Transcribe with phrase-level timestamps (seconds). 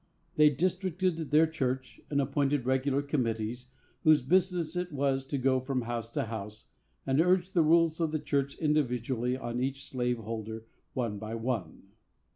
[0.35, 3.67] They districted their church, and appointed regular committees,
[4.03, 6.71] whose business it was to go from house to house,
[7.05, 11.89] and urge the rules of the church individually on each slave holder, one by one.